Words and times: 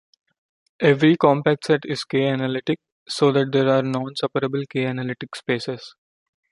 Every 0.79 1.15
compact 1.15 1.65
set 1.67 1.81
is 1.85 2.05
K-analytic 2.05 2.79
so 3.07 3.31
that 3.33 3.51
there 3.51 3.69
are 3.69 3.83
non-separable 3.83 4.63
K-analytic 4.67 5.35
spaces. 5.35 5.93